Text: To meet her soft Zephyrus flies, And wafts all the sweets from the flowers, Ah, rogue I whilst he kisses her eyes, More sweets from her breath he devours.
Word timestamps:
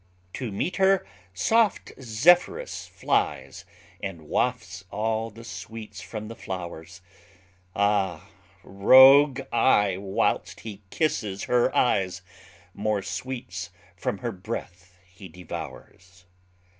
To 0.33 0.51
meet 0.51 0.77
her 0.77 1.05
soft 1.31 1.91
Zephyrus 2.01 2.87
flies, 2.87 3.65
And 4.01 4.23
wafts 4.27 4.83
all 4.89 5.29
the 5.29 5.43
sweets 5.43 6.01
from 6.01 6.27
the 6.27 6.35
flowers, 6.35 7.03
Ah, 7.75 8.27
rogue 8.63 9.41
I 9.53 9.97
whilst 9.99 10.61
he 10.61 10.81
kisses 10.89 11.43
her 11.43 11.69
eyes, 11.75 12.23
More 12.73 13.03
sweets 13.03 13.69
from 13.95 14.17
her 14.25 14.31
breath 14.31 14.97
he 15.05 15.29
devours. 15.29 16.25